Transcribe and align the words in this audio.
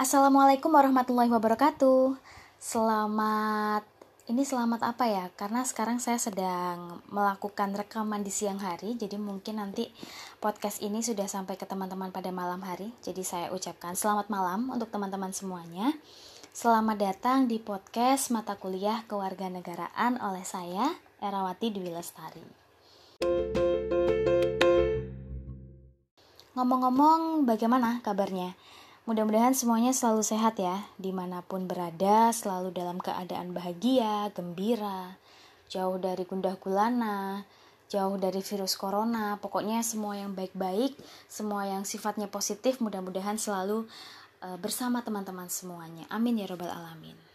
Assalamualaikum 0.00 0.72
warahmatullahi 0.72 1.28
wabarakatuh. 1.28 2.16
Selamat 2.56 3.84
ini 4.32 4.48
selamat 4.48 4.96
apa 4.96 5.04
ya? 5.04 5.28
Karena 5.36 5.60
sekarang 5.60 6.00
saya 6.00 6.16
sedang 6.16 7.04
melakukan 7.12 7.76
rekaman 7.76 8.24
di 8.24 8.32
siang 8.32 8.56
hari, 8.64 8.96
jadi 8.96 9.20
mungkin 9.20 9.60
nanti 9.60 9.92
podcast 10.40 10.80
ini 10.80 11.04
sudah 11.04 11.28
sampai 11.28 11.60
ke 11.60 11.68
teman-teman 11.68 12.08
pada 12.16 12.32
malam 12.32 12.64
hari. 12.64 12.88
Jadi 13.04 13.20
saya 13.20 13.52
ucapkan 13.52 13.92
selamat 13.92 14.32
malam 14.32 14.72
untuk 14.72 14.88
teman-teman 14.88 15.36
semuanya. 15.36 15.92
Selamat 16.48 16.96
datang 16.96 17.44
di 17.44 17.60
podcast 17.60 18.32
mata 18.32 18.56
kuliah 18.56 19.04
kewarganegaraan 19.04 20.16
oleh 20.16 20.48
saya, 20.48 20.96
Erawati 21.20 21.76
Dwi 21.76 21.92
Lestari. 21.92 22.48
Ngomong-ngomong, 26.56 27.44
bagaimana 27.44 28.00
kabarnya? 28.00 28.56
Mudah-mudahan 29.10 29.58
semuanya 29.58 29.90
selalu 29.90 30.22
sehat 30.22 30.62
ya, 30.62 30.86
di 30.94 31.10
mana 31.10 31.42
pun 31.42 31.66
berada, 31.66 32.30
selalu 32.30 32.70
dalam 32.70 33.02
keadaan 33.02 33.50
bahagia, 33.50 34.30
gembira, 34.30 35.18
jauh 35.66 35.98
dari 35.98 36.22
gundah 36.22 36.54
gulana, 36.54 37.42
jauh 37.90 38.14
dari 38.22 38.38
virus 38.38 38.78
corona, 38.78 39.34
pokoknya 39.42 39.82
semua 39.82 40.14
yang 40.14 40.38
baik-baik, 40.38 40.94
semua 41.26 41.66
yang 41.66 41.82
sifatnya 41.82 42.30
positif, 42.30 42.78
mudah-mudahan 42.78 43.34
selalu 43.34 43.90
uh, 44.46 44.54
bersama 44.62 45.02
teman-teman 45.02 45.50
semuanya. 45.50 46.06
Amin 46.06 46.38
ya 46.38 46.46
Robbal 46.46 46.70
'Alamin. 46.70 47.29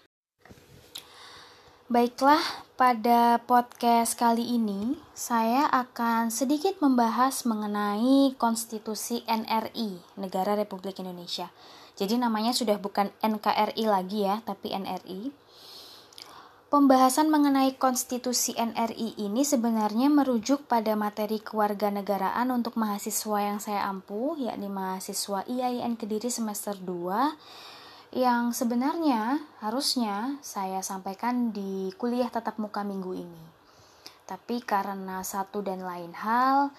Baiklah, 1.85 2.41
pada 2.81 3.37
podcast 3.45 4.17
kali 4.17 4.57
ini 4.57 4.97
saya 5.13 5.69
akan 5.69 6.33
sedikit 6.33 6.81
membahas 6.81 7.45
mengenai 7.45 8.33
konstitusi 8.41 9.21
NRI, 9.29 10.17
Negara 10.17 10.57
Republik 10.57 10.97
Indonesia. 10.97 11.53
Jadi 11.93 12.17
namanya 12.17 12.57
sudah 12.57 12.81
bukan 12.81 13.13
NKRI 13.21 13.85
lagi 13.85 14.25
ya, 14.25 14.41
tapi 14.41 14.73
NRI. 14.73 15.29
Pembahasan 16.73 17.29
mengenai 17.29 17.77
konstitusi 17.77 18.57
NRI 18.57 19.21
ini 19.21 19.45
sebenarnya 19.45 20.09
merujuk 20.09 20.65
pada 20.65 20.97
materi 20.97 21.37
kewarganegaraan 21.37 22.49
untuk 22.49 22.81
mahasiswa 22.81 23.37
yang 23.45 23.61
saya 23.61 23.85
ampuh, 23.85 24.33
yakni 24.41 24.73
mahasiswa 24.73 25.45
IAIN 25.45 26.01
Kediri 26.01 26.33
semester 26.33 26.73
2 26.81 27.74
yang 28.15 28.55
sebenarnya 28.55 29.43
harusnya 29.59 30.39
saya 30.39 30.79
sampaikan 30.79 31.51
di 31.51 31.91
kuliah 31.99 32.31
tatap 32.31 32.55
muka 32.63 32.79
minggu 32.87 33.11
ini. 33.11 33.43
Tapi 34.23 34.63
karena 34.63 35.19
satu 35.19 35.59
dan 35.59 35.83
lain 35.83 36.15
hal, 36.15 36.71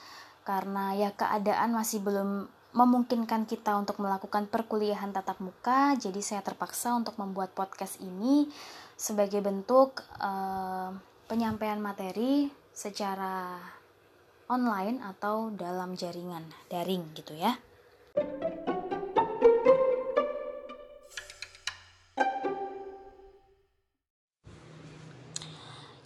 karena 0.48 0.96
ya 0.96 1.12
keadaan 1.12 1.76
masih 1.76 2.00
belum 2.00 2.48
memungkinkan 2.72 3.44
kita 3.44 3.76
untuk 3.76 4.00
melakukan 4.00 4.48
perkuliahan 4.48 5.12
tatap 5.12 5.36
muka, 5.44 5.92
jadi 6.00 6.18
saya 6.24 6.40
terpaksa 6.40 6.96
untuk 6.96 7.20
membuat 7.20 7.52
podcast 7.52 8.00
ini 8.00 8.48
sebagai 8.96 9.44
bentuk 9.44 10.00
uh, 10.16 10.88
penyampaian 11.28 11.78
materi 11.78 12.48
secara 12.72 13.60
online 14.48 15.04
atau 15.04 15.52
dalam 15.52 15.92
jaringan 16.00 16.48
daring 16.72 17.12
gitu 17.12 17.36
ya. 17.36 17.60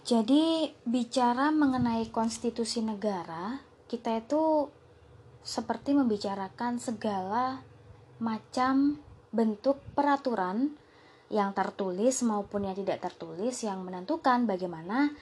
Jadi 0.01 0.73
bicara 0.81 1.53
mengenai 1.53 2.09
konstitusi 2.09 2.81
negara, 2.81 3.61
kita 3.85 4.17
itu 4.17 4.65
seperti 5.45 5.93
membicarakan 5.93 6.81
segala 6.81 7.61
macam 8.17 8.97
bentuk 9.29 9.77
peraturan 9.93 10.73
yang 11.29 11.53
tertulis 11.53 12.25
maupun 12.25 12.67
yang 12.67 12.75
tidak 12.75 12.99
tertulis 12.99 13.55
yang 13.63 13.81
menentukan 13.85 14.49
bagaimana 14.49 15.13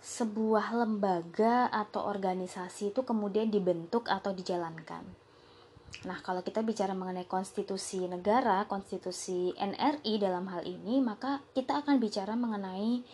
sebuah 0.00 0.74
lembaga 0.80 1.68
atau 1.68 2.08
organisasi 2.08 2.96
itu 2.96 3.04
kemudian 3.04 3.52
dibentuk 3.52 4.08
atau 4.08 4.32
dijalankan. 4.32 5.04
Nah, 6.08 6.18
kalau 6.24 6.40
kita 6.40 6.64
bicara 6.64 6.96
mengenai 6.96 7.28
konstitusi 7.28 8.08
negara, 8.08 8.64
konstitusi 8.64 9.52
NRI 9.60 10.16
dalam 10.16 10.48
hal 10.48 10.64
ini, 10.64 11.04
maka 11.04 11.44
kita 11.52 11.84
akan 11.84 12.00
bicara 12.00 12.32
mengenai 12.32 13.04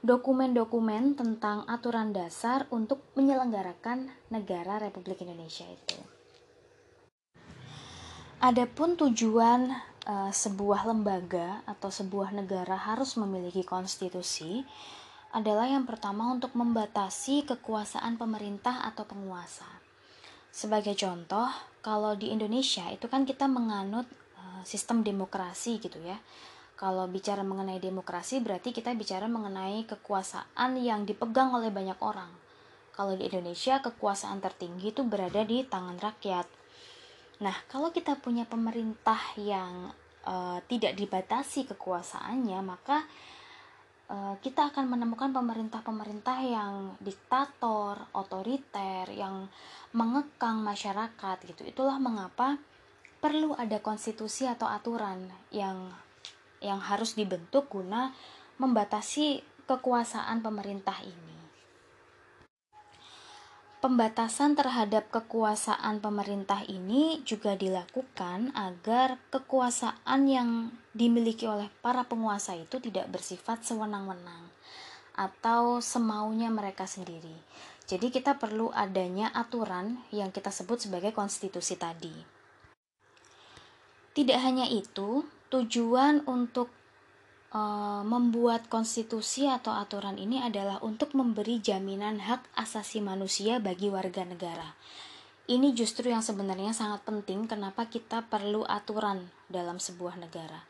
dokumen-dokumen 0.00 1.12
tentang 1.12 1.68
aturan 1.68 2.16
dasar 2.16 2.64
untuk 2.72 3.04
menyelenggarakan 3.20 4.08
negara 4.32 4.80
Republik 4.80 5.20
Indonesia 5.20 5.68
itu. 5.68 6.00
Adapun 8.40 8.96
tujuan 8.96 9.68
e, 10.00 10.14
sebuah 10.32 10.88
lembaga 10.88 11.60
atau 11.68 11.92
sebuah 11.92 12.32
negara 12.32 12.72
harus 12.72 13.20
memiliki 13.20 13.60
konstitusi 13.60 14.64
adalah 15.36 15.68
yang 15.68 15.84
pertama 15.84 16.32
untuk 16.32 16.56
membatasi 16.56 17.44
kekuasaan 17.44 18.16
pemerintah 18.16 18.80
atau 18.88 19.04
penguasa. 19.04 19.68
Sebagai 20.48 20.96
contoh, 20.96 21.46
kalau 21.84 22.16
di 22.16 22.32
Indonesia 22.32 22.88
itu 22.88 23.04
kan 23.12 23.28
kita 23.28 23.44
menganut 23.44 24.08
e, 24.40 24.64
sistem 24.64 25.04
demokrasi 25.04 25.76
gitu 25.76 26.00
ya 26.00 26.16
kalau 26.80 27.04
bicara 27.12 27.44
mengenai 27.44 27.76
demokrasi 27.76 28.40
berarti 28.40 28.72
kita 28.72 28.96
bicara 28.96 29.28
mengenai 29.28 29.84
kekuasaan 29.84 30.80
yang 30.80 31.04
dipegang 31.04 31.52
oleh 31.52 31.68
banyak 31.68 32.00
orang. 32.00 32.32
Kalau 32.96 33.12
di 33.20 33.28
Indonesia 33.28 33.84
kekuasaan 33.84 34.40
tertinggi 34.40 34.88
itu 34.88 35.04
berada 35.04 35.44
di 35.44 35.60
tangan 35.60 36.00
rakyat. 36.00 36.48
Nah, 37.44 37.52
kalau 37.68 37.92
kita 37.92 38.16
punya 38.16 38.48
pemerintah 38.48 39.20
yang 39.36 39.92
uh, 40.24 40.56
tidak 40.72 40.96
dibatasi 40.96 41.68
kekuasaannya, 41.68 42.60
maka 42.64 43.04
uh, 44.08 44.40
kita 44.40 44.72
akan 44.72 44.88
menemukan 44.88 45.36
pemerintah-pemerintah 45.36 46.38
yang 46.48 46.96
diktator, 46.96 48.08
otoriter, 48.16 49.04
yang 49.12 49.52
mengekang 49.92 50.64
masyarakat 50.64 51.36
gitu. 51.44 51.60
Itulah 51.68 52.00
mengapa 52.00 52.56
perlu 53.20 53.52
ada 53.52 53.76
konstitusi 53.84 54.48
atau 54.48 54.64
aturan 54.64 55.28
yang 55.52 55.92
yang 56.60 56.80
harus 56.80 57.16
dibentuk 57.16 57.72
guna 57.72 58.12
membatasi 58.60 59.40
kekuasaan 59.64 60.44
pemerintah 60.44 61.00
ini. 61.02 61.30
Pembatasan 63.80 64.60
terhadap 64.60 65.08
kekuasaan 65.08 66.04
pemerintah 66.04 66.60
ini 66.68 67.24
juga 67.24 67.56
dilakukan 67.56 68.52
agar 68.52 69.16
kekuasaan 69.32 70.28
yang 70.28 70.68
dimiliki 70.92 71.48
oleh 71.48 71.72
para 71.80 72.04
penguasa 72.04 72.52
itu 72.60 72.76
tidak 72.76 73.08
bersifat 73.08 73.64
sewenang-wenang 73.64 74.52
atau 75.16 75.80
semaunya 75.80 76.52
mereka 76.52 76.84
sendiri. 76.84 77.32
Jadi 77.88 78.12
kita 78.12 78.36
perlu 78.36 78.68
adanya 78.68 79.32
aturan 79.32 80.04
yang 80.12 80.28
kita 80.28 80.52
sebut 80.52 80.76
sebagai 80.84 81.16
konstitusi 81.16 81.80
tadi. 81.80 82.12
Tidak 84.12 84.38
hanya 84.44 84.68
itu, 84.68 85.24
tujuan 85.50 86.24
untuk 86.30 86.70
uh, 87.54 88.02
membuat 88.06 88.70
konstitusi 88.70 89.50
atau 89.50 89.74
aturan 89.74 90.16
ini 90.16 90.40
adalah 90.40 90.78
untuk 90.80 91.12
memberi 91.18 91.58
jaminan 91.58 92.22
hak 92.22 92.46
asasi 92.56 93.02
manusia 93.02 93.58
bagi 93.58 93.90
warga 93.90 94.22
negara. 94.22 94.74
Ini 95.50 95.74
justru 95.74 96.14
yang 96.14 96.22
sebenarnya 96.22 96.70
sangat 96.70 97.02
penting 97.02 97.50
kenapa 97.50 97.90
kita 97.90 98.22
perlu 98.30 98.62
aturan 98.62 99.26
dalam 99.50 99.82
sebuah 99.82 100.14
negara. 100.14 100.62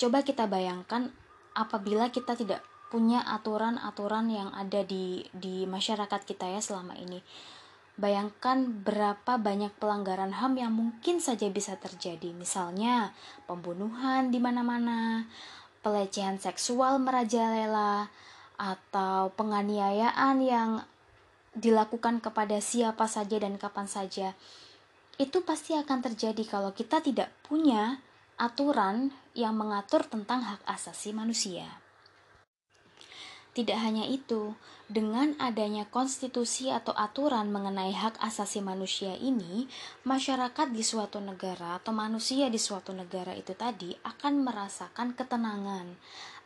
Coba 0.00 0.24
kita 0.24 0.48
bayangkan 0.48 1.12
apabila 1.52 2.08
kita 2.08 2.32
tidak 2.32 2.64
punya 2.88 3.20
aturan-aturan 3.26 4.32
yang 4.32 4.50
ada 4.56 4.80
di 4.86 5.26
di 5.36 5.68
masyarakat 5.68 6.20
kita 6.24 6.48
ya 6.48 6.64
selama 6.64 6.96
ini 6.96 7.20
Bayangkan 7.94 8.82
berapa 8.82 9.38
banyak 9.38 9.70
pelanggaran 9.78 10.34
HAM 10.34 10.58
yang 10.58 10.74
mungkin 10.74 11.22
saja 11.22 11.46
bisa 11.46 11.78
terjadi. 11.78 12.34
Misalnya, 12.34 13.14
pembunuhan 13.46 14.34
di 14.34 14.42
mana-mana, 14.42 15.30
pelecehan 15.86 16.42
seksual 16.42 16.98
merajalela, 16.98 18.10
atau 18.58 19.34
penganiayaan 19.34 20.36
yang 20.42 20.70
dilakukan 21.54 22.18
kepada 22.18 22.58
siapa 22.58 23.06
saja 23.06 23.38
dan 23.38 23.58
kapan 23.58 23.86
saja. 23.86 24.34
Itu 25.14 25.46
pasti 25.46 25.78
akan 25.78 26.02
terjadi 26.02 26.42
kalau 26.46 26.74
kita 26.74 26.98
tidak 26.98 27.30
punya 27.46 28.02
aturan 28.34 29.14
yang 29.38 29.54
mengatur 29.54 30.02
tentang 30.02 30.42
hak 30.42 30.62
asasi 30.66 31.14
manusia. 31.14 31.83
Tidak 33.54 33.78
hanya 33.78 34.02
itu, 34.10 34.58
dengan 34.90 35.38
adanya 35.38 35.86
konstitusi 35.86 36.74
atau 36.74 36.90
aturan 36.90 37.54
mengenai 37.54 37.94
hak 37.94 38.18
asasi 38.18 38.58
manusia 38.58 39.14
ini, 39.14 39.70
masyarakat 40.02 40.74
di 40.74 40.82
suatu 40.82 41.22
negara 41.22 41.78
atau 41.78 41.94
manusia 41.94 42.50
di 42.50 42.58
suatu 42.58 42.90
negara 42.90 43.30
itu 43.30 43.54
tadi 43.54 43.94
akan 44.02 44.42
merasakan 44.42 45.14
ketenangan, 45.14 45.86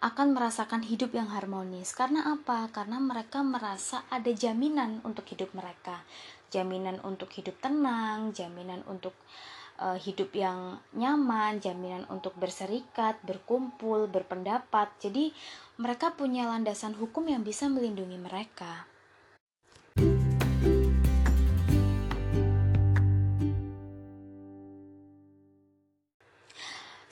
akan 0.04 0.36
merasakan 0.36 0.84
hidup 0.84 1.16
yang 1.16 1.32
harmonis. 1.32 1.96
Karena 1.96 2.28
apa? 2.28 2.68
Karena 2.68 3.00
mereka 3.00 3.40
merasa 3.40 4.04
ada 4.12 4.28
jaminan 4.28 5.00
untuk 5.00 5.24
hidup 5.32 5.56
mereka, 5.56 6.04
jaminan 6.52 7.00
untuk 7.08 7.32
hidup 7.32 7.56
tenang, 7.64 8.36
jaminan 8.36 8.84
untuk 8.84 9.16
uh, 9.78 9.96
hidup 9.96 10.34
yang 10.34 10.82
nyaman, 10.92 11.62
jaminan 11.62 12.04
untuk 12.10 12.34
berserikat, 12.36 13.16
berkumpul, 13.24 14.10
berpendapat. 14.10 14.90
Jadi, 15.00 15.32
mereka 15.78 16.12
punya 16.12 16.50
landasan 16.50 16.98
hukum 16.98 17.24
yang 17.30 17.46
bisa 17.46 17.70
melindungi 17.70 18.18
mereka. 18.18 18.90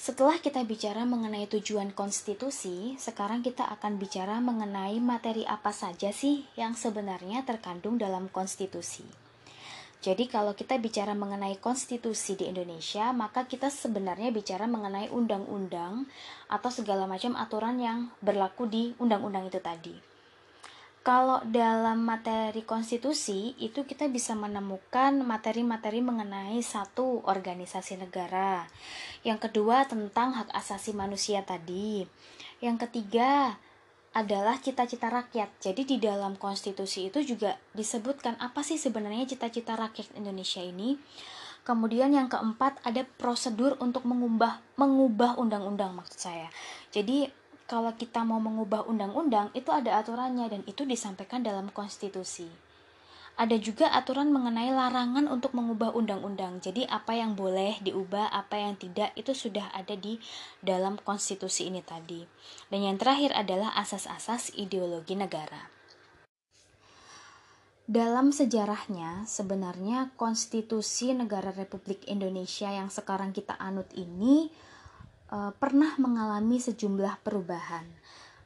Setelah 0.06 0.38
kita 0.38 0.62
bicara 0.62 1.02
mengenai 1.02 1.50
tujuan 1.50 1.90
konstitusi, 1.90 2.94
sekarang 2.94 3.42
kita 3.42 3.66
akan 3.74 3.98
bicara 3.98 4.38
mengenai 4.38 5.02
materi 5.02 5.42
apa 5.42 5.74
saja 5.74 6.14
sih 6.14 6.46
yang 6.54 6.78
sebenarnya 6.78 7.42
terkandung 7.42 7.98
dalam 7.98 8.30
konstitusi. 8.30 9.25
Jadi 10.06 10.30
kalau 10.30 10.54
kita 10.54 10.78
bicara 10.78 11.18
mengenai 11.18 11.58
konstitusi 11.58 12.38
di 12.38 12.46
Indonesia, 12.46 13.10
maka 13.10 13.42
kita 13.50 13.74
sebenarnya 13.74 14.30
bicara 14.30 14.70
mengenai 14.70 15.10
undang-undang 15.10 16.06
atau 16.46 16.70
segala 16.70 17.10
macam 17.10 17.34
aturan 17.34 17.82
yang 17.82 18.14
berlaku 18.22 18.70
di 18.70 18.94
undang-undang 19.02 19.50
itu 19.50 19.58
tadi. 19.58 19.98
Kalau 21.02 21.42
dalam 21.42 22.06
materi 22.06 22.62
konstitusi 22.62 23.58
itu 23.58 23.82
kita 23.82 24.06
bisa 24.06 24.38
menemukan 24.38 25.10
materi-materi 25.26 25.98
mengenai 25.98 26.62
satu 26.62 27.26
organisasi 27.26 27.98
negara. 27.98 28.70
Yang 29.26 29.50
kedua 29.50 29.90
tentang 29.90 30.38
hak 30.38 30.54
asasi 30.54 30.94
manusia 30.94 31.42
tadi. 31.42 32.06
Yang 32.62 32.86
ketiga 32.86 33.58
adalah 34.16 34.56
cita-cita 34.56 35.12
rakyat. 35.12 35.52
Jadi 35.60 35.84
di 35.84 35.96
dalam 36.00 36.40
konstitusi 36.40 37.12
itu 37.12 37.20
juga 37.20 37.60
disebutkan 37.76 38.40
apa 38.40 38.64
sih 38.64 38.80
sebenarnya 38.80 39.28
cita-cita 39.28 39.76
rakyat 39.76 40.16
Indonesia 40.16 40.64
ini. 40.64 40.96
Kemudian 41.68 42.16
yang 42.16 42.32
keempat 42.32 42.80
ada 42.80 43.04
prosedur 43.20 43.76
untuk 43.76 44.08
mengubah 44.08 44.64
mengubah 44.80 45.36
undang-undang 45.36 45.92
maksud 45.92 46.16
saya. 46.16 46.48
Jadi 46.88 47.28
kalau 47.68 47.92
kita 47.92 48.24
mau 48.24 48.40
mengubah 48.40 48.88
undang-undang 48.88 49.52
itu 49.52 49.68
ada 49.68 50.00
aturannya 50.00 50.48
dan 50.48 50.62
itu 50.64 50.88
disampaikan 50.88 51.44
dalam 51.44 51.68
konstitusi 51.68 52.65
ada 53.36 53.52
juga 53.60 53.92
aturan 53.92 54.32
mengenai 54.32 54.72
larangan 54.72 55.28
untuk 55.28 55.52
mengubah 55.52 55.92
undang-undang. 55.92 56.56
Jadi 56.64 56.88
apa 56.88 57.12
yang 57.12 57.36
boleh 57.36 57.76
diubah, 57.84 58.32
apa 58.32 58.56
yang 58.56 58.80
tidak 58.80 59.12
itu 59.12 59.36
sudah 59.36 59.68
ada 59.76 59.92
di 59.92 60.16
dalam 60.64 60.96
konstitusi 60.96 61.68
ini 61.68 61.84
tadi. 61.84 62.24
Dan 62.72 62.88
yang 62.88 62.96
terakhir 62.96 63.36
adalah 63.36 63.76
asas-asas 63.76 64.56
ideologi 64.56 65.20
negara. 65.20 65.68
Dalam 67.86 68.32
sejarahnya, 68.32 69.28
sebenarnya 69.28 70.16
konstitusi 70.16 71.12
negara 71.12 71.52
Republik 71.52 72.08
Indonesia 72.08 72.72
yang 72.72 72.90
sekarang 72.90 73.30
kita 73.30 73.54
anut 73.60 73.86
ini 73.94 74.50
e, 75.30 75.38
pernah 75.54 75.94
mengalami 76.02 76.58
sejumlah 76.58 77.22
perubahan 77.22 77.86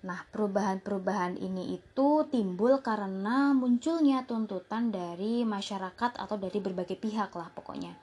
Nah, 0.01 0.25
perubahan-perubahan 0.33 1.37
ini 1.37 1.77
itu 1.77 2.10
timbul 2.29 2.83
karena 2.85 3.57
munculnya 3.57 4.27
tuntutan 4.27 4.93
dari 4.93 5.47
masyarakat 5.47 6.19
atau 6.19 6.37
dari 6.37 6.59
berbagai 6.61 6.99
pihak 6.99 7.33
lah 7.39 7.49
pokoknya. 7.55 7.97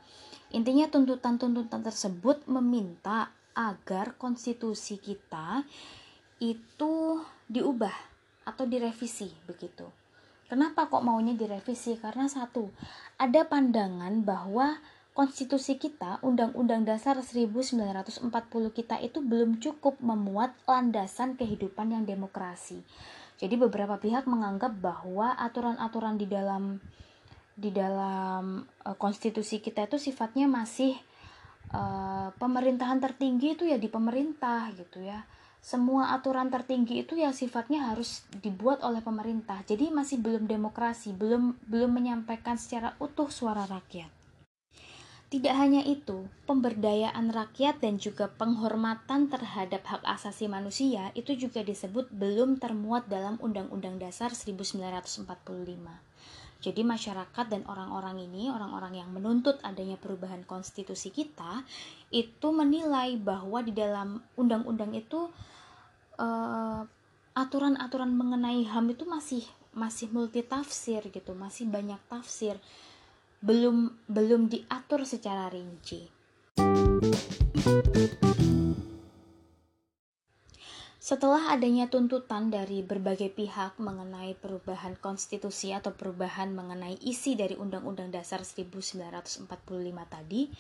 Intinya 0.56 0.88
tuntutan-tuntutan 0.88 1.84
tersebut 1.84 2.48
meminta 2.48 3.36
agar 3.58 4.16
konstitusi 4.16 4.96
kita 5.02 5.66
itu 6.40 7.20
diubah 7.50 7.94
atau 8.48 8.64
direvisi 8.64 9.28
begitu. 9.44 9.84
Kenapa 10.48 10.88
kok 10.88 11.04
maunya 11.04 11.36
direvisi? 11.36 12.00
Karena 12.00 12.32
satu, 12.32 12.72
ada 13.20 13.44
pandangan 13.44 14.24
bahwa 14.24 14.80
konstitusi 15.18 15.82
kita, 15.82 16.22
Undang-Undang 16.22 16.86
Dasar 16.86 17.18
1940 17.18 18.30
kita 18.70 19.02
itu 19.02 19.18
belum 19.26 19.58
cukup 19.58 19.98
memuat 19.98 20.54
landasan 20.70 21.34
kehidupan 21.34 21.90
yang 21.90 22.06
demokrasi. 22.06 22.86
Jadi 23.42 23.58
beberapa 23.58 23.98
pihak 23.98 24.30
menganggap 24.30 24.78
bahwa 24.78 25.34
aturan-aturan 25.42 26.22
di 26.22 26.30
dalam 26.30 26.78
di 27.58 27.74
dalam 27.74 28.62
uh, 28.86 28.94
konstitusi 29.02 29.58
kita 29.58 29.90
itu 29.90 29.98
sifatnya 29.98 30.46
masih 30.46 30.94
uh, 31.74 32.30
pemerintahan 32.38 33.02
tertinggi 33.02 33.58
itu 33.58 33.66
ya 33.66 33.82
di 33.82 33.90
pemerintah 33.90 34.70
gitu 34.78 35.02
ya. 35.02 35.26
Semua 35.66 36.14
aturan 36.14 36.54
tertinggi 36.54 37.02
itu 37.02 37.18
ya 37.18 37.34
sifatnya 37.34 37.90
harus 37.90 38.22
dibuat 38.38 38.86
oleh 38.86 39.02
pemerintah. 39.02 39.66
Jadi 39.66 39.90
masih 39.90 40.22
belum 40.22 40.46
demokrasi, 40.46 41.18
belum 41.18 41.58
belum 41.66 41.98
menyampaikan 41.98 42.62
secara 42.62 42.94
utuh 43.02 43.34
suara 43.34 43.66
rakyat. 43.66 44.17
Tidak 45.28 45.52
hanya 45.52 45.84
itu, 45.84 46.32
pemberdayaan 46.48 47.36
rakyat 47.36 47.84
dan 47.84 48.00
juga 48.00 48.32
penghormatan 48.32 49.28
terhadap 49.28 49.84
hak 49.84 50.00
asasi 50.08 50.48
manusia 50.48 51.12
itu 51.20 51.36
juga 51.36 51.68
disebut 51.68 52.08
belum 52.16 52.64
termuat 52.64 53.12
dalam 53.12 53.36
Undang-Undang 53.44 54.00
Dasar 54.00 54.32
1945. 54.32 55.28
Jadi 56.64 56.82
masyarakat 56.82 57.46
dan 57.52 57.68
orang-orang 57.68 58.24
ini, 58.24 58.48
orang-orang 58.48 59.04
yang 59.04 59.12
menuntut 59.12 59.60
adanya 59.68 60.00
perubahan 60.00 60.48
konstitusi 60.48 61.12
kita, 61.12 61.68
itu 62.08 62.48
menilai 62.56 63.20
bahwa 63.20 63.60
di 63.60 63.76
dalam 63.76 64.24
undang-undang 64.40 64.96
itu 64.96 65.28
eh, 66.24 66.82
aturan-aturan 67.36 68.16
mengenai 68.16 68.64
HAM 68.64 68.96
itu 68.96 69.04
masih 69.04 69.44
masih 69.76 70.08
multitafsir 70.08 71.04
gitu, 71.12 71.36
masih 71.36 71.68
banyak 71.68 72.00
tafsir 72.08 72.56
belum 73.42 74.10
belum 74.10 74.50
diatur 74.50 75.06
secara 75.06 75.50
rinci. 75.54 76.10
Setelah 81.08 81.56
adanya 81.56 81.88
tuntutan 81.88 82.52
dari 82.52 82.84
berbagai 82.84 83.32
pihak 83.32 83.80
mengenai 83.80 84.36
perubahan 84.36 85.00
konstitusi 85.00 85.72
atau 85.72 85.96
perubahan 85.96 86.52
mengenai 86.52 87.00
isi 87.00 87.40
dari 87.40 87.56
Undang-Undang 87.56 88.12
Dasar 88.12 88.44
1945 88.44 89.48
tadi, 90.12 90.52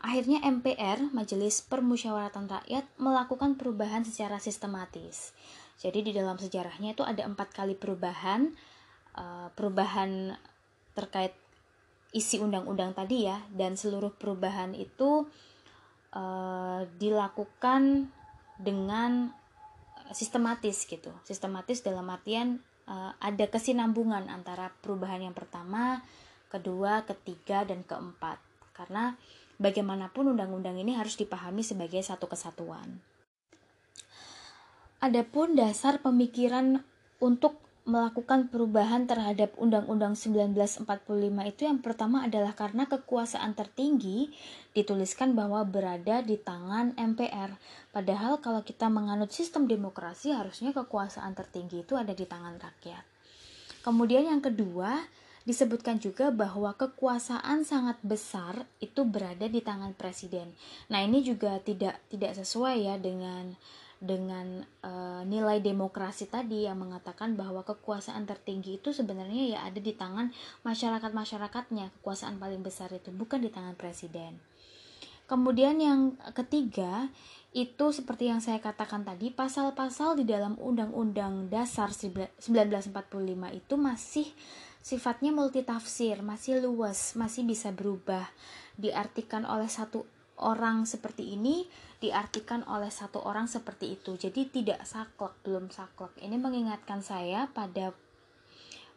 akhirnya 0.00 0.40
MPR, 0.48 1.12
Majelis 1.12 1.60
Permusyawaratan 1.68 2.48
Rakyat, 2.48 2.88
melakukan 2.96 3.60
perubahan 3.60 4.08
secara 4.08 4.40
sistematis. 4.40 5.36
Jadi 5.76 6.08
di 6.08 6.12
dalam 6.16 6.40
sejarahnya 6.40 6.96
itu 6.96 7.04
ada 7.04 7.28
empat 7.28 7.52
kali 7.52 7.76
perubahan, 7.76 8.48
eh, 9.12 9.48
perubahan 9.52 10.32
terkait 10.96 11.36
isi 12.12 12.36
undang-undang 12.38 12.92
tadi 12.92 13.24
ya 13.26 13.40
dan 13.52 13.74
seluruh 13.74 14.12
perubahan 14.14 14.76
itu 14.76 15.26
uh, 16.12 16.84
dilakukan 17.00 18.12
dengan 18.60 19.32
sistematis 20.12 20.84
gitu. 20.84 21.10
Sistematis 21.24 21.80
dalam 21.80 22.06
artian 22.12 22.60
uh, 22.84 23.16
ada 23.18 23.48
kesinambungan 23.48 24.28
antara 24.28 24.70
perubahan 24.84 25.24
yang 25.24 25.34
pertama 25.34 26.04
kedua 26.52 27.08
ketiga 27.08 27.64
dan 27.64 27.80
keempat. 27.82 28.36
Karena 28.76 29.16
bagaimanapun 29.56 30.36
undang-undang 30.36 30.76
ini 30.76 30.92
harus 30.92 31.16
dipahami 31.16 31.64
sebagai 31.64 32.04
satu 32.04 32.28
kesatuan. 32.28 33.00
Adapun 35.02 35.58
dasar 35.58 35.98
pemikiran 35.98 36.84
untuk 37.18 37.58
melakukan 37.82 38.46
perubahan 38.46 39.10
terhadap 39.10 39.58
Undang-Undang 39.58 40.14
1945 40.14 40.86
itu 41.50 41.62
yang 41.66 41.82
pertama 41.82 42.22
adalah 42.30 42.54
karena 42.54 42.86
kekuasaan 42.86 43.58
tertinggi 43.58 44.30
dituliskan 44.70 45.34
bahwa 45.34 45.66
berada 45.66 46.22
di 46.22 46.38
tangan 46.38 46.94
MPR. 46.94 47.58
Padahal 47.90 48.38
kalau 48.38 48.62
kita 48.62 48.86
menganut 48.86 49.34
sistem 49.34 49.66
demokrasi 49.66 50.30
harusnya 50.30 50.70
kekuasaan 50.70 51.34
tertinggi 51.34 51.82
itu 51.82 51.98
ada 51.98 52.14
di 52.14 52.22
tangan 52.22 52.54
rakyat. 52.62 53.02
Kemudian 53.82 54.30
yang 54.30 54.38
kedua, 54.38 55.02
disebutkan 55.42 55.98
juga 55.98 56.30
bahwa 56.30 56.70
kekuasaan 56.78 57.66
sangat 57.66 57.98
besar 58.06 58.62
itu 58.78 59.02
berada 59.02 59.50
di 59.50 59.58
tangan 59.58 59.90
presiden. 59.98 60.54
Nah, 60.86 61.02
ini 61.02 61.26
juga 61.26 61.58
tidak 61.58 61.98
tidak 62.06 62.38
sesuai 62.38 62.86
ya 62.86 62.94
dengan 62.94 63.58
dengan 64.02 64.66
uh, 64.82 65.22
nilai 65.22 65.62
demokrasi 65.62 66.26
tadi 66.26 66.66
yang 66.66 66.82
mengatakan 66.82 67.38
bahwa 67.38 67.62
kekuasaan 67.62 68.26
tertinggi 68.26 68.82
itu 68.82 68.90
sebenarnya 68.90 69.54
ya 69.54 69.58
ada 69.62 69.78
di 69.78 69.94
tangan 69.94 70.34
masyarakat-masyarakatnya. 70.66 71.94
Kekuasaan 72.02 72.42
paling 72.42 72.66
besar 72.66 72.90
itu 72.90 73.14
bukan 73.14 73.38
di 73.38 73.54
tangan 73.54 73.78
presiden. 73.78 74.42
Kemudian 75.30 75.78
yang 75.78 76.18
ketiga 76.34 77.06
itu 77.54 77.94
seperti 77.94 78.26
yang 78.26 78.42
saya 78.42 78.58
katakan 78.58 79.06
tadi 79.06 79.30
pasal-pasal 79.30 80.18
di 80.18 80.26
dalam 80.26 80.58
undang-undang 80.58 81.46
dasar 81.46 81.94
1945 81.94 82.90
itu 83.54 83.74
masih 83.78 84.28
sifatnya 84.82 85.30
multitafsir 85.30 86.18
masih 86.26 86.58
luas 86.58 87.14
masih 87.14 87.46
bisa 87.46 87.70
berubah. 87.70 88.26
Diartikan 88.74 89.46
oleh 89.46 89.70
satu 89.70 90.04
orang 90.40 90.88
seperti 90.88 91.36
ini 91.36 91.68
diartikan 92.00 92.64
oleh 92.66 92.88
satu 92.88 93.22
orang 93.22 93.46
seperti 93.46 94.00
itu. 94.00 94.16
Jadi 94.16 94.48
tidak 94.48 94.82
saklek, 94.88 95.36
belum 95.44 95.68
saklek. 95.68 96.16
Ini 96.18 96.34
mengingatkan 96.40 97.04
saya 97.04 97.46
pada 97.52 97.92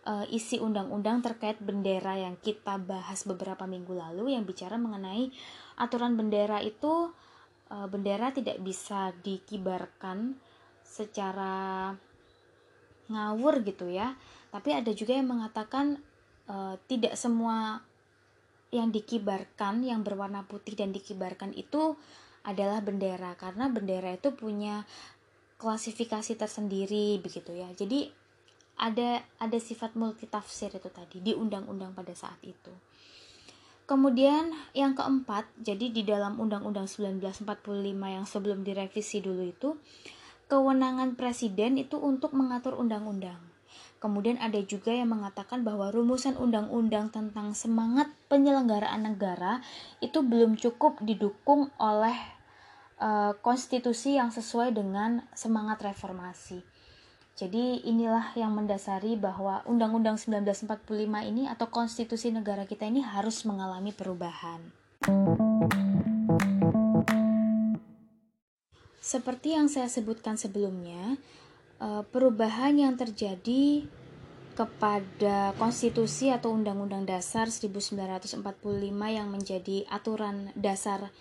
uh, 0.06 0.26
isi 0.32 0.62
undang-undang 0.62 1.20
terkait 1.26 1.60
bendera 1.60 2.16
yang 2.16 2.38
kita 2.40 2.80
bahas 2.80 3.26
beberapa 3.28 3.66
minggu 3.66 3.94
lalu 3.94 4.34
yang 4.38 4.46
bicara 4.48 4.80
mengenai 4.80 5.30
aturan 5.76 6.16
bendera 6.16 6.62
itu 6.64 7.12
uh, 7.70 7.88
bendera 7.90 8.32
tidak 8.32 8.62
bisa 8.62 9.12
dikibarkan 9.26 10.38
secara 10.86 11.94
ngawur 13.10 13.62
gitu 13.66 13.90
ya. 13.90 14.18
Tapi 14.50 14.72
ada 14.72 14.90
juga 14.96 15.14
yang 15.14 15.30
mengatakan 15.30 16.00
uh, 16.48 16.80
tidak 16.88 17.20
semua 17.20 17.84
yang 18.74 18.90
dikibarkan 18.90 19.86
yang 19.86 20.02
berwarna 20.02 20.46
putih 20.46 20.74
dan 20.78 20.94
dikibarkan 20.94 21.54
itu 21.54 21.98
adalah 22.46 22.82
bendera 22.82 23.34
karena 23.38 23.70
bendera 23.70 24.14
itu 24.14 24.34
punya 24.34 24.86
klasifikasi 25.58 26.38
tersendiri 26.38 27.18
begitu 27.22 27.54
ya. 27.56 27.70
Jadi 27.74 28.10
ada 28.76 29.24
ada 29.40 29.58
sifat 29.58 29.96
multitafsir 29.96 30.70
itu 30.76 30.90
tadi 30.92 31.24
di 31.24 31.32
undang-undang 31.32 31.96
pada 31.96 32.12
saat 32.12 32.38
itu. 32.44 32.74
Kemudian 33.86 34.50
yang 34.74 34.98
keempat, 34.98 35.46
jadi 35.62 35.94
di 35.94 36.02
dalam 36.02 36.42
Undang-Undang 36.42 36.90
1945 36.90 37.46
yang 38.02 38.26
sebelum 38.26 38.66
direvisi 38.66 39.22
dulu 39.22 39.46
itu, 39.46 39.78
kewenangan 40.50 41.14
presiden 41.14 41.78
itu 41.78 42.02
untuk 42.02 42.34
mengatur 42.34 42.74
undang-undang. 42.82 43.38
Kemudian 44.06 44.38
ada 44.38 44.62
juga 44.62 44.94
yang 44.94 45.18
mengatakan 45.18 45.66
bahwa 45.66 45.90
rumusan 45.90 46.38
undang-undang 46.38 47.10
tentang 47.10 47.58
semangat 47.58 48.06
penyelenggaraan 48.30 49.02
negara 49.02 49.66
itu 49.98 50.22
belum 50.22 50.62
cukup 50.62 51.02
didukung 51.02 51.74
oleh 51.82 52.14
uh, 53.02 53.34
konstitusi 53.42 54.22
yang 54.22 54.30
sesuai 54.30 54.78
dengan 54.78 55.26
semangat 55.34 55.82
reformasi. 55.82 56.62
Jadi 57.34 57.82
inilah 57.82 58.38
yang 58.38 58.54
mendasari 58.54 59.18
bahwa 59.18 59.66
Undang-Undang 59.66 60.22
1945 60.22 60.86
ini 61.26 61.50
atau 61.50 61.66
konstitusi 61.66 62.30
negara 62.30 62.70
kita 62.70 62.86
ini 62.86 63.02
harus 63.02 63.42
mengalami 63.42 63.90
perubahan. 63.90 64.62
Seperti 69.02 69.58
yang 69.58 69.66
saya 69.66 69.90
sebutkan 69.90 70.38
sebelumnya, 70.38 71.18
perubahan 71.82 72.80
yang 72.80 72.96
terjadi 72.96 73.84
kepada 74.56 75.52
konstitusi 75.60 76.32
atau 76.32 76.56
undang-undang 76.56 77.04
dasar 77.04 77.52
1945 77.52 78.40
yang 79.12 79.28
menjadi 79.28 79.84
aturan 79.92 80.56
dasar 80.56 81.12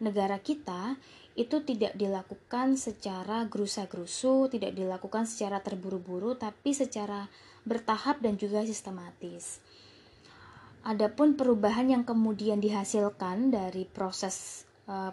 negara 0.00 0.40
kita 0.40 0.96
itu 1.38 1.62
tidak 1.62 1.94
dilakukan 1.94 2.74
secara 2.74 3.46
gerusa-gerusu, 3.46 4.50
tidak 4.50 4.74
dilakukan 4.74 5.22
secara 5.22 5.62
terburu-buru, 5.62 6.34
tapi 6.34 6.74
secara 6.74 7.30
bertahap 7.62 8.18
dan 8.18 8.34
juga 8.34 8.66
sistematis. 8.66 9.62
Adapun 10.82 11.38
perubahan 11.38 11.94
yang 11.94 12.02
kemudian 12.02 12.58
dihasilkan 12.58 13.54
dari 13.54 13.86
proses 13.86 14.67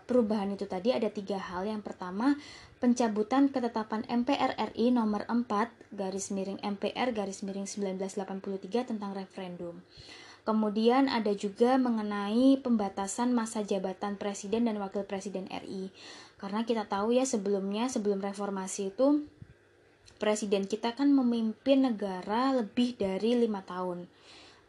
perubahan 0.07 0.55
itu 0.55 0.65
tadi 0.65 0.95
ada 0.95 1.11
tiga 1.11 1.35
hal. 1.35 1.67
Yang 1.67 1.91
pertama, 1.91 2.39
pencabutan 2.79 3.51
ketetapan 3.51 4.07
MPR 4.07 4.55
RI 4.71 4.95
nomor 4.95 5.27
4 5.27 5.45
garis 5.91 6.31
miring 6.31 6.63
MPR 6.63 7.11
garis 7.11 7.43
miring 7.43 7.67
1983 7.67 8.89
tentang 8.95 9.11
referendum. 9.11 9.83
Kemudian 10.45 11.09
ada 11.09 11.33
juga 11.33 11.75
mengenai 11.81 12.61
pembatasan 12.61 13.33
masa 13.33 13.65
jabatan 13.65 14.13
presiden 14.13 14.69
dan 14.69 14.77
wakil 14.77 15.01
presiden 15.01 15.49
RI. 15.49 15.89
Karena 16.37 16.61
kita 16.61 16.85
tahu 16.85 17.17
ya 17.17 17.25
sebelumnya, 17.25 17.89
sebelum 17.89 18.21
reformasi 18.21 18.93
itu, 18.93 19.25
presiden 20.21 20.69
kita 20.69 20.93
kan 20.93 21.09
memimpin 21.09 21.89
negara 21.89 22.53
lebih 22.53 22.93
dari 22.93 23.33
lima 23.33 23.65
tahun. 23.65 24.05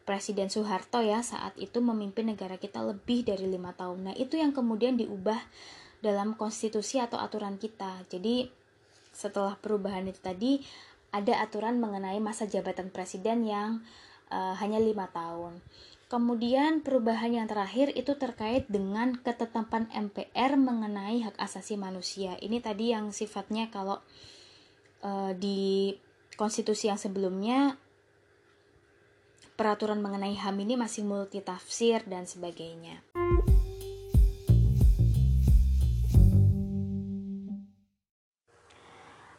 Presiden 0.07 0.47
Soeharto 0.47 1.03
ya 1.03 1.19
saat 1.19 1.51
itu 1.59 1.83
memimpin 1.83 2.31
negara 2.31 2.55
kita 2.55 2.79
lebih 2.79 3.27
dari 3.27 3.43
lima 3.43 3.75
tahun. 3.75 4.07
Nah 4.07 4.15
itu 4.15 4.39
yang 4.39 4.55
kemudian 4.55 4.95
diubah 4.95 5.43
dalam 5.99 6.39
konstitusi 6.39 7.03
atau 7.03 7.19
aturan 7.19 7.59
kita. 7.59 8.07
Jadi 8.07 8.47
setelah 9.11 9.59
perubahan 9.59 10.07
itu 10.07 10.23
tadi 10.23 10.63
ada 11.11 11.43
aturan 11.43 11.83
mengenai 11.83 12.23
masa 12.23 12.47
jabatan 12.47 12.87
presiden 12.87 13.43
yang 13.43 13.83
uh, 14.31 14.55
hanya 14.63 14.79
lima 14.79 15.11
tahun. 15.11 15.59
Kemudian 16.07 16.87
perubahan 16.87 17.35
yang 17.35 17.51
terakhir 17.51 17.91
itu 17.91 18.15
terkait 18.15 18.63
dengan 18.71 19.19
ketetapan 19.19 19.91
MPR 19.91 20.55
mengenai 20.55 21.19
hak 21.27 21.35
asasi 21.35 21.75
manusia. 21.75 22.39
Ini 22.39 22.63
tadi 22.63 22.95
yang 22.95 23.11
sifatnya 23.11 23.67
kalau 23.67 23.99
uh, 25.03 25.35
di 25.35 25.91
konstitusi 26.39 26.87
yang 26.87 26.95
sebelumnya 26.95 27.75
peraturan 29.57 29.97
mengenai 30.05 30.37
HAM 30.37 30.53
ini 30.61 30.77
masih 30.77 31.01
multitafsir 31.01 32.05
dan 32.05 32.29
sebagainya. 32.29 33.01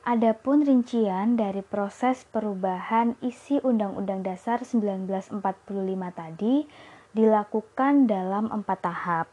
Adapun 0.09 0.65
rincian 0.65 1.37
dari 1.37 1.61
proses 1.61 2.25
perubahan 2.33 3.15
isi 3.21 3.61
Undang-Undang 3.61 4.25
Dasar 4.25 4.65
1945 4.65 5.37
tadi 6.17 6.65
dilakukan 7.13 8.09
dalam 8.09 8.49
empat 8.49 8.79
tahap. 8.83 9.29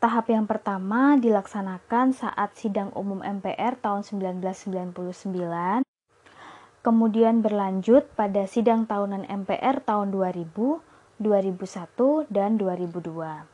Tahap 0.00 0.26
yang 0.32 0.48
pertama 0.48 1.20
dilaksanakan 1.20 2.16
saat 2.16 2.56
sidang 2.56 2.88
umum 2.96 3.20
MPR 3.20 3.76
tahun 3.84 4.00
1999, 4.00 5.83
kemudian 6.84 7.40
berlanjut 7.40 8.04
pada 8.12 8.44
sidang 8.44 8.84
tahunan 8.84 9.24
MPR 9.24 9.80
tahun 9.80 10.12
2000, 10.12 10.84
2001, 11.16 12.28
dan 12.28 12.60
2002. 12.60 13.48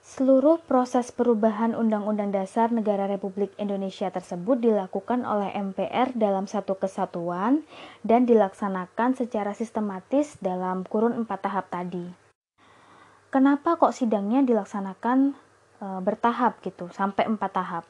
Seluruh 0.00 0.58
proses 0.66 1.14
perubahan 1.14 1.70
Undang-Undang 1.70 2.34
Dasar 2.34 2.74
Negara 2.74 3.06
Republik 3.06 3.54
Indonesia 3.62 4.10
tersebut 4.10 4.58
dilakukan 4.58 5.22
oleh 5.22 5.54
MPR 5.54 6.14
dalam 6.18 6.50
satu 6.50 6.74
kesatuan 6.74 7.62
dan 8.02 8.26
dilaksanakan 8.26 9.14
secara 9.14 9.54
sistematis 9.54 10.34
dalam 10.42 10.82
kurun 10.82 11.14
empat 11.14 11.46
tahap 11.46 11.70
tadi. 11.70 12.10
Kenapa 13.30 13.78
kok 13.78 13.94
sidangnya 13.94 14.42
dilaksanakan 14.42 15.38
e, 15.78 15.86
bertahap 16.02 16.58
gitu, 16.66 16.90
sampai 16.90 17.30
empat 17.30 17.50
tahap? 17.54 17.84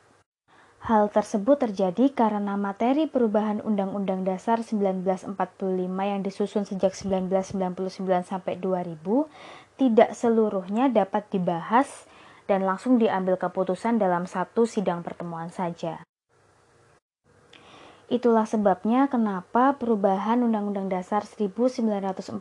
Hal 0.81 1.13
tersebut 1.13 1.61
terjadi 1.61 2.09
karena 2.09 2.57
materi 2.57 3.05
perubahan 3.05 3.61
Undang-Undang 3.61 4.25
Dasar 4.25 4.65
1945 4.65 5.37
yang 5.85 6.21
disusun 6.25 6.65
sejak 6.65 6.97
1999 6.97 8.01
sampai 8.25 8.57
2000 8.57 8.97
tidak 9.77 10.17
seluruhnya 10.17 10.89
dapat 10.89 11.29
dibahas 11.29 12.09
dan 12.49 12.65
langsung 12.65 12.97
diambil 12.97 13.37
keputusan 13.37 14.01
dalam 14.01 14.25
satu 14.25 14.65
sidang 14.65 15.05
pertemuan 15.05 15.53
saja. 15.53 16.01
Itulah 18.09 18.49
sebabnya 18.49 19.07
kenapa 19.07 19.77
perubahan 19.77 20.41
Undang-Undang 20.41 20.91
Dasar 20.91 21.29
1945 21.29 22.41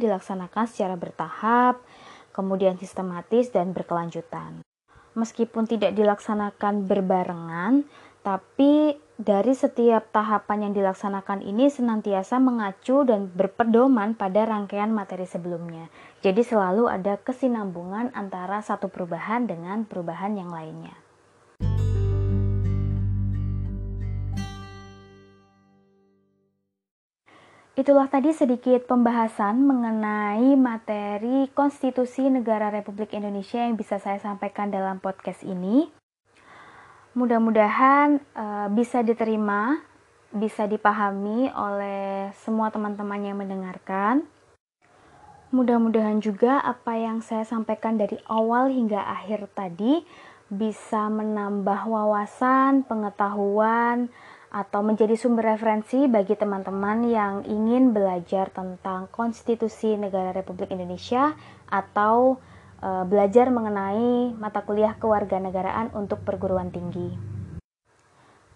dilaksanakan 0.00 0.64
secara 0.66 0.96
bertahap, 0.96 1.84
kemudian 2.32 2.80
sistematis 2.80 3.52
dan 3.52 3.76
berkelanjutan. 3.76 4.64
Meskipun 5.12 5.68
tidak 5.68 5.92
dilaksanakan 5.92 6.88
berbarengan, 6.88 7.84
tapi 8.22 8.96
dari 9.18 9.52
setiap 9.52 10.08
tahapan 10.14 10.70
yang 10.70 10.72
dilaksanakan 10.78 11.42
ini 11.42 11.68
senantiasa 11.68 12.38
mengacu 12.38 13.02
dan 13.02 13.28
berpedoman 13.28 14.14
pada 14.14 14.46
rangkaian 14.46 14.94
materi 14.94 15.26
sebelumnya. 15.26 15.90
Jadi 16.22 16.46
selalu 16.46 16.86
ada 16.86 17.18
kesinambungan 17.18 18.14
antara 18.14 18.62
satu 18.62 18.86
perubahan 18.86 19.50
dengan 19.50 19.82
perubahan 19.84 20.38
yang 20.38 20.54
lainnya. 20.54 21.01
Itulah 27.72 28.04
tadi 28.04 28.36
sedikit 28.36 28.84
pembahasan 28.84 29.64
mengenai 29.64 30.60
materi 30.60 31.48
Konstitusi 31.56 32.28
Negara 32.28 32.68
Republik 32.68 33.16
Indonesia 33.16 33.64
yang 33.64 33.80
bisa 33.80 33.96
saya 33.96 34.20
sampaikan 34.20 34.68
dalam 34.68 35.00
podcast 35.00 35.40
ini. 35.40 35.88
Mudah-mudahan 37.16 38.20
uh, 38.36 38.68
bisa 38.76 39.00
diterima, 39.00 39.80
bisa 40.36 40.68
dipahami 40.68 41.48
oleh 41.48 42.28
semua 42.44 42.68
teman-teman 42.68 43.24
yang 43.24 43.40
mendengarkan. 43.40 44.28
Mudah-mudahan 45.48 46.20
juga 46.20 46.60
apa 46.60 47.00
yang 47.00 47.24
saya 47.24 47.48
sampaikan 47.48 47.96
dari 47.96 48.20
awal 48.28 48.68
hingga 48.68 49.00
akhir 49.00 49.48
tadi 49.56 50.04
bisa 50.52 51.08
menambah 51.08 51.88
wawasan, 51.88 52.84
pengetahuan, 52.84 54.12
atau 54.52 54.84
menjadi 54.84 55.16
sumber 55.16 55.56
referensi 55.56 56.04
bagi 56.04 56.36
teman-teman 56.36 57.08
yang 57.08 57.34
ingin 57.48 57.96
belajar 57.96 58.52
tentang 58.52 59.08
konstitusi 59.08 59.96
negara 59.96 60.36
Republik 60.36 60.68
Indonesia 60.68 61.32
atau 61.72 62.36
uh, 62.84 63.04
belajar 63.08 63.48
mengenai 63.48 64.36
mata 64.36 64.60
kuliah 64.60 64.92
kewarganegaraan 65.00 65.96
untuk 65.96 66.20
perguruan 66.20 66.68
tinggi. 66.68 67.16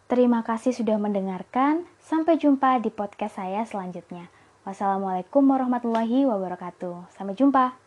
Terima 0.07 0.45
kasih 0.45 0.77
sudah 0.77 1.01
mendengarkan. 1.01 1.89
Sampai 1.99 2.39
jumpa 2.39 2.79
di 2.79 2.93
podcast 2.93 3.41
saya 3.41 3.65
selanjutnya. 3.67 4.31
Wassalamualaikum 4.63 5.43
warahmatullahi 5.43 6.29
wabarakatuh. 6.29 7.11
Sampai 7.11 7.35
jumpa. 7.35 7.86